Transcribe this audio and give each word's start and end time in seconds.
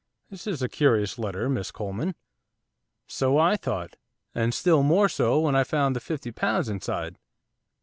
'This 0.31 0.47
is 0.47 0.61
a 0.63 0.67
curious 0.67 1.19
letter, 1.19 1.47
Miss 1.47 1.69
Coleman.' 1.69 2.15
'So 3.05 3.37
I 3.37 3.55
thought, 3.55 3.97
and 4.33 4.51
still 4.51 4.81
more 4.81 5.07
so 5.07 5.41
when 5.41 5.55
I 5.55 5.63
found 5.63 5.95
the 5.95 5.99
fifty 5.99 6.31
pounds 6.31 6.69
inside. 6.69 7.19